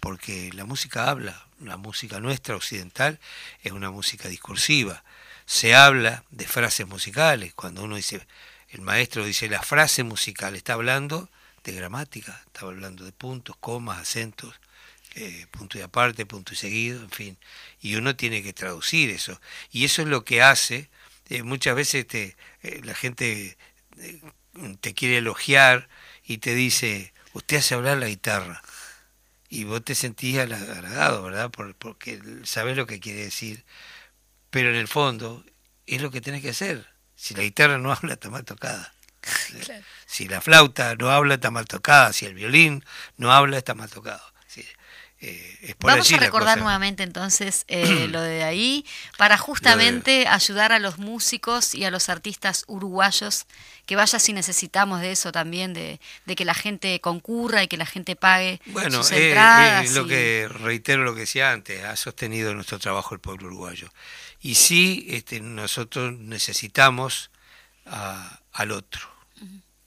[0.00, 3.18] porque la música habla, la música nuestra occidental
[3.62, 5.04] es una música discursiva.
[5.46, 8.26] Se habla de frases musicales, cuando uno dice,
[8.68, 11.28] el maestro dice la frase musical, está hablando
[11.64, 14.54] de gramática, está hablando de puntos, comas, acentos,
[15.16, 17.38] eh, punto y aparte, punto y seguido, en fin.
[17.80, 19.40] Y uno tiene que traducir eso.
[19.72, 20.90] Y eso es lo que hace,
[21.30, 23.56] eh, muchas veces te, eh, la gente
[24.80, 25.88] te quiere elogiar
[26.24, 28.62] y te dice, usted hace hablar la guitarra.
[29.50, 31.50] Y vos te sentís halagado, ¿verdad?
[31.50, 33.64] Por- porque sabes lo que quiere decir.
[34.50, 35.44] Pero en el fondo
[35.86, 36.86] es lo que tenés que hacer.
[37.16, 38.94] Si la guitarra no habla, está mal tocada.
[39.22, 39.84] Claro.
[40.06, 42.12] Si la flauta no habla, está mal tocada.
[42.12, 42.84] Si el violín
[43.16, 44.22] no habla, está mal tocado.
[44.48, 44.66] Sí,
[45.20, 48.84] eh, es por Vamos a recordar nuevamente entonces eh, lo de ahí
[49.16, 53.46] para justamente ayudar a los músicos y a los artistas uruguayos
[53.86, 57.76] que vaya si necesitamos de eso también, de, de que la gente concurra y que
[57.76, 59.90] la gente pague Bueno, sus eh, entradas.
[59.90, 63.46] eh, lo y- que reitero lo que decía antes, ha sostenido nuestro trabajo el pueblo
[63.46, 63.88] uruguayo.
[64.40, 67.30] Y sí, este, nosotros necesitamos
[67.86, 69.00] a- al otro,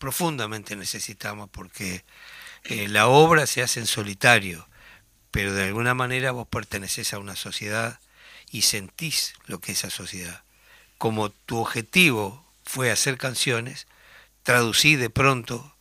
[0.06, 2.06] profundamente necesitamos, porque
[2.64, 4.70] eh, la obra se hace en solitario,
[5.32, 8.00] pero de alguna manera vos perteneces a una sociedad
[8.52, 10.44] y sentís lo que es esa sociedad.
[11.00, 13.88] Como tu objetivo fue hacer canciones,
[14.44, 15.76] traducí de pronto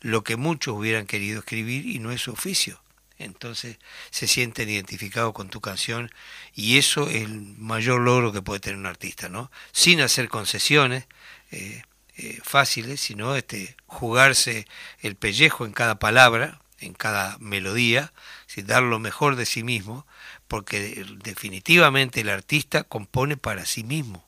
[0.00, 2.80] lo que muchos hubieran querido escribir y no es su oficio.
[3.18, 3.76] Entonces
[4.10, 6.10] se sienten identificados con tu canción
[6.54, 9.50] y eso es el mayor logro que puede tener un artista, ¿no?
[9.72, 11.04] Sin hacer concesiones
[11.50, 11.82] eh,
[12.16, 14.66] eh, fáciles, sino este, jugarse
[15.00, 18.12] el pellejo en cada palabra, en cada melodía,
[18.64, 20.06] dar lo mejor de sí mismo,
[20.48, 24.26] porque definitivamente el artista compone para sí mismo.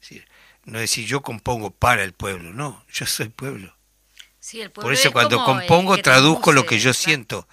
[0.00, 0.28] Es decir,
[0.64, 3.74] no es decir yo compongo para el pueblo, no, yo soy pueblo.
[4.40, 7.46] Sí, el Por pueblo eso es cuando compongo traduzco lo que yo siento.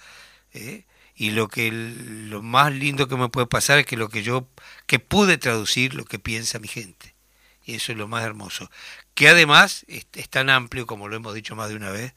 [0.52, 0.84] ¿eh?
[1.14, 4.48] Y lo que lo más lindo que me puede pasar es que lo que yo
[4.86, 7.09] que pude traducir lo que piensa mi gente.
[7.74, 8.70] Eso es lo más hermoso.
[9.14, 12.14] Que además es, es tan amplio como lo hemos dicho más de una vez,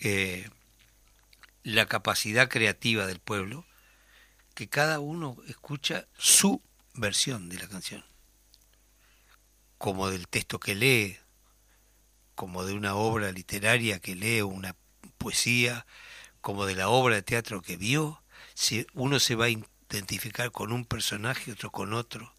[0.00, 0.48] eh,
[1.62, 3.66] la capacidad creativa del pueblo,
[4.54, 6.62] que cada uno escucha su
[6.94, 8.04] versión de la canción,
[9.76, 11.18] como del texto que lee,
[12.34, 14.76] como de una obra literaria que lee, una
[15.18, 15.86] poesía,
[16.40, 18.22] como de la obra de teatro que vio,
[18.54, 22.32] si uno se va a identificar con un personaje, otro con otro.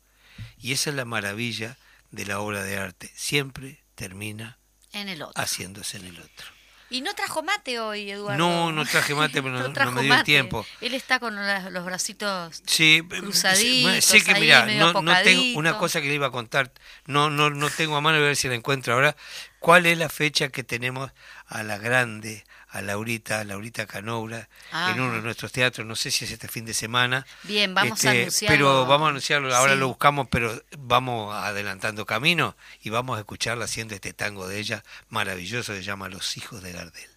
[0.58, 1.78] Y esa es la maravilla
[2.12, 3.12] de la obra de arte.
[3.16, 4.60] Siempre termina
[4.94, 5.42] en el otro.
[5.42, 6.60] haciéndose en el otro.
[6.92, 8.38] Y no trajo mate hoy, Eduardo.
[8.38, 10.66] No, no traje mate, pero no, me dio el tiempo.
[10.82, 14.04] Él está con los bracitos sí, cruzaditos.
[14.04, 14.94] Sí, que mira, no,
[15.24, 16.72] tengo una cosa que le iba a contar,
[17.06, 19.16] no, no, no tengo a mano, a ver si la encuentro ahora.
[19.60, 21.12] ¿Cuál es la fecha que tenemos
[21.46, 26.26] a la grande, a Laurita, Laurita Canoura, en uno de nuestros teatros, no sé si
[26.26, 27.26] es este fin de semana.
[27.44, 28.58] Bien, vamos a este, anunciarlo.
[28.58, 33.66] Pero vamos a anunciarlo, ahora lo buscamos, pero vamos adelantando camino y vamos a escucharla
[33.66, 37.10] haciendo este tango de ella maravilloso que se llama Los hijos de Gardel.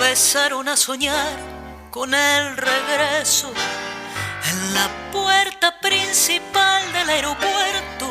[0.00, 1.36] Empezaron a soñar
[1.90, 3.52] con el regreso
[4.48, 8.06] en la puerta principal del aeropuerto.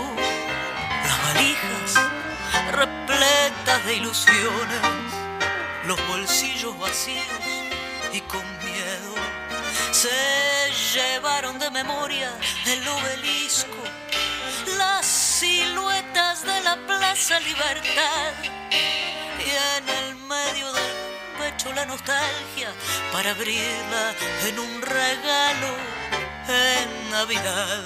[1.06, 1.94] Las valijas
[2.74, 4.82] repletas de ilusiones,
[5.86, 7.24] los bolsillos vacíos
[8.12, 9.14] y con miedo
[9.92, 13.82] se llevaron de memoria el obelisco,
[14.78, 18.34] las siluetas de la Plaza Libertad
[19.40, 20.97] y en el medio del
[21.58, 22.72] hecho la nostalgia
[23.12, 24.14] para abrirla
[24.48, 25.70] en un regalo
[26.48, 27.84] en Navidad.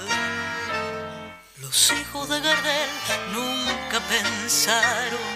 [1.58, 2.90] Los hijos de Gardel
[3.32, 5.26] nunca pensaron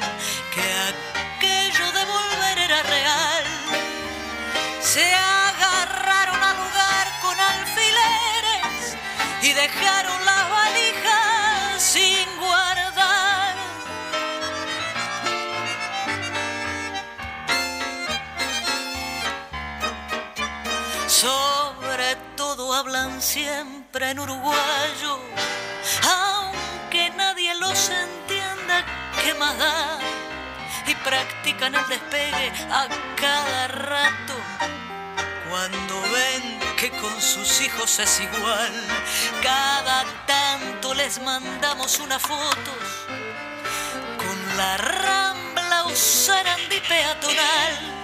[0.55, 3.45] que aquello de volver era real.
[4.83, 8.97] Se agarraron al lugar con alfileres
[9.41, 11.26] y dejaron las valijas
[21.27, 25.19] Sobre todo hablan siempre en uruguayo,
[26.09, 28.85] aunque nadie los entienda,
[29.21, 29.99] ¿qué más da?
[30.87, 34.35] Y practican el despegue a cada rato.
[35.51, 38.73] Cuando ven que con sus hijos es igual,
[39.43, 42.71] cada tanto les mandamos una foto
[44.17, 47.97] con la rambla o sarandí peatonal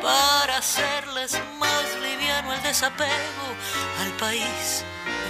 [0.00, 1.98] para hacerles más
[2.38, 3.54] liviano el desapego
[4.00, 4.84] al país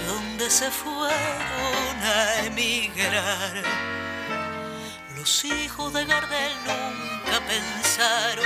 [0.07, 3.63] donde se fueron a emigrar.
[5.15, 8.45] Los hijos de Gardel nunca pensaron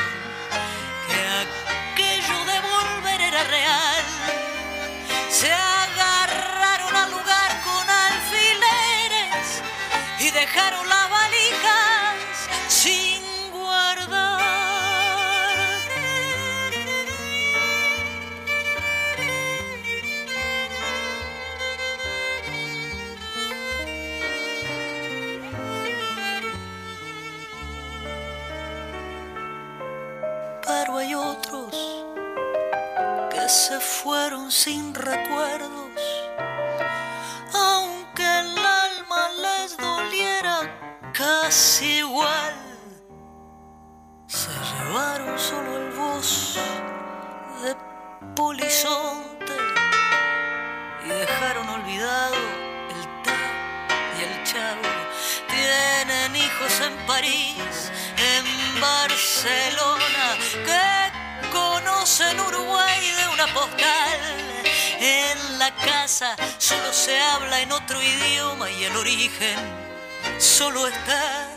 [35.03, 35.99] recuerdos,
[37.53, 42.53] aunque el alma les doliera casi igual.
[44.27, 46.57] Se llevaron solo el voz
[47.63, 47.75] de
[48.35, 49.57] polizonte
[51.05, 52.35] y dejaron olvidado
[52.95, 53.41] el ta
[54.17, 54.89] y el chavo.
[55.49, 64.52] Tienen hijos en París, en Barcelona, que conocen Uruguay de una postal.
[65.53, 69.55] En la casa solo se habla en otro idioma y el origen
[70.39, 71.47] solo está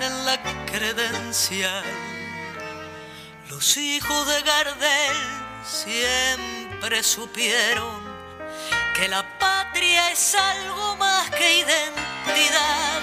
[0.00, 1.84] en la credencial.
[3.50, 5.16] Los hijos de Gardel
[5.62, 8.00] siempre supieron
[8.94, 13.00] que la patria es algo más que identidad.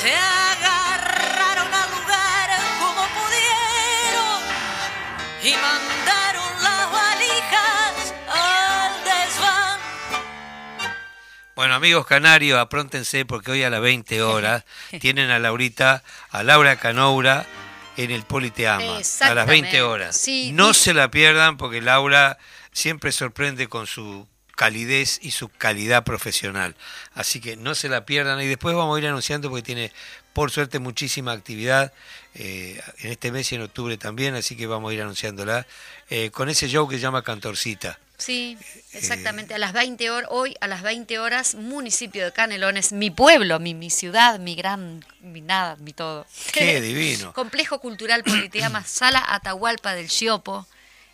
[0.00, 0.87] Se agarraron
[11.58, 14.64] Bueno, amigos canarios, apróntense porque hoy a las 20 horas
[15.00, 17.46] tienen a Laurita, a Laura Canoura
[17.96, 20.24] en el Politeama, a las 20 horas.
[20.52, 22.38] no se la pierdan porque Laura
[22.70, 24.28] siempre sorprende con su
[24.58, 26.74] calidez y su calidad profesional.
[27.14, 29.92] Así que no se la pierdan y después vamos a ir anunciando porque tiene
[30.32, 31.92] por suerte muchísima actividad
[32.34, 35.64] eh, en este mes y en octubre también, así que vamos a ir anunciándola
[36.10, 38.00] eh, con ese show que se llama Cantorcita.
[38.16, 38.58] Sí,
[38.94, 39.54] exactamente.
[39.54, 43.74] a las 20 horas, hoy a las 20 horas, municipio de Canelones, mi pueblo, mi,
[43.74, 46.26] mi ciudad, mi gran, mi nada, mi todo.
[46.52, 47.32] Qué divino.
[47.32, 50.66] Complejo Cultural Politiama, Sala Atahualpa del Xiopo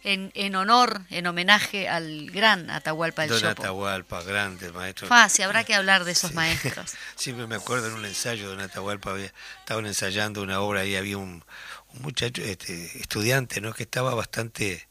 [0.05, 5.09] en, en honor, en homenaje al gran Atahualpa del Don Atahualpa, grande maestro.
[5.09, 6.93] Fácil, habrá que hablar de esos maestros.
[7.17, 10.95] Siempre me acuerdo en un ensayo de Don Atahualpa, había, estaban ensayando una obra y
[10.95, 11.43] había un,
[11.95, 13.73] muchacho, este, estudiante, ¿no?
[13.73, 14.87] que estaba bastante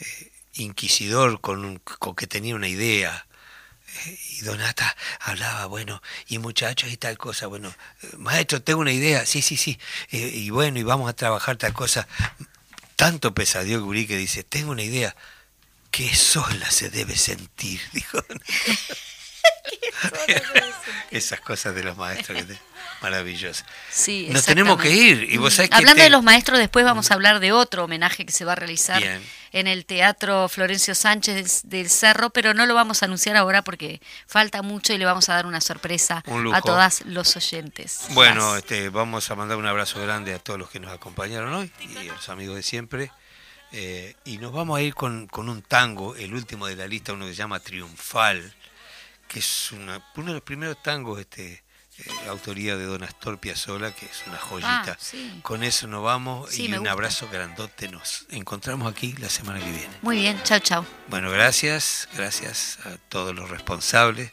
[0.00, 3.26] eh, inquisidor con, con que tenía una idea
[4.06, 8.92] eh, y Donata hablaba, bueno, y muchachos y tal cosa, bueno, eh, maestro, tengo una
[8.92, 9.78] idea, sí, sí, sí,
[10.10, 12.08] y bueno, y vamos a trabajar tal cosa
[12.96, 15.14] tanto pesadillo Gurí que dice, tengo una idea,
[15.90, 18.24] que sola se debe sentir, dijo.
[21.10, 22.44] Esas cosas de los maestros,
[23.00, 23.64] maravillosas.
[23.90, 25.26] Sí, Nos tenemos que ir.
[25.30, 28.44] Y vos Hablando de los maestros, después vamos a hablar de otro homenaje que se
[28.44, 29.02] va a realizar
[29.52, 34.00] en el Teatro Florencio Sánchez del Cerro, pero no lo vamos a anunciar ahora porque
[34.26, 38.06] falta mucho y le vamos a dar una sorpresa a todos los oyentes.
[38.10, 41.70] Bueno, este, vamos a mandar un abrazo grande a todos los que nos acompañaron hoy
[41.80, 43.10] y a los amigos de siempre.
[43.76, 47.12] Eh, y nos vamos a ir con, con, un tango, el último de la lista,
[47.12, 48.54] uno que se llama Triunfal,
[49.26, 51.63] que es uno de los primeros tangos este,
[52.28, 54.98] autoría de Don Astor Piazzolla, que es una joyita.
[54.98, 57.88] Ah, con eso nos vamos y un abrazo grandote.
[57.88, 59.94] Nos encontramos aquí la semana que viene.
[60.02, 60.86] Muy bien, chao, chao.
[61.08, 64.32] Bueno, gracias, gracias a todos los responsables.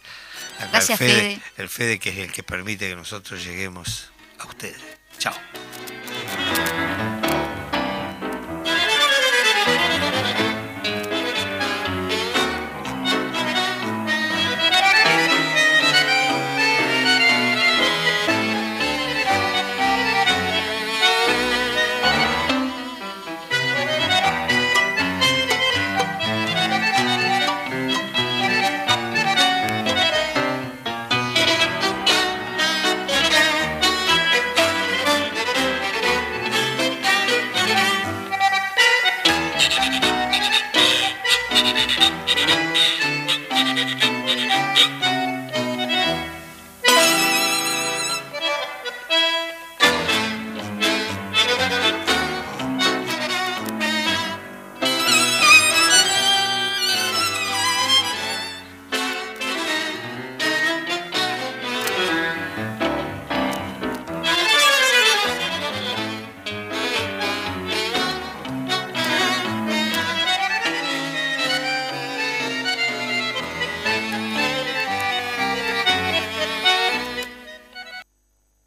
[0.71, 4.09] gracias, Fede, El Fede que es el que permite que nosotros lleguemos
[4.39, 4.81] a ustedes.
[5.17, 5.35] Chao.